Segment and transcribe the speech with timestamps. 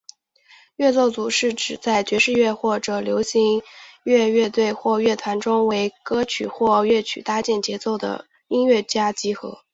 [0.79, 3.61] 节奏组是指在爵士乐或者流行音
[4.03, 9.59] 乐乐队或乐团中为歌曲或乐曲搭建节奏的音乐家集合。